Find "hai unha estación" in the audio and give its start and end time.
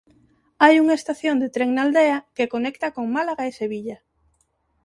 0.63-1.35